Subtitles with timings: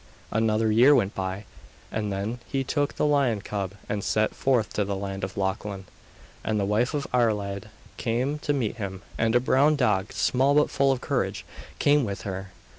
[0.31, 1.45] Another year went by,
[1.91, 5.85] and then he took the lion cub and set forth to the land of Lochlann.
[6.43, 10.71] And the wife of Iarlaid came to meet him, and a brown dog, small but
[10.71, 11.45] full of courage,
[11.77, 12.49] came with her.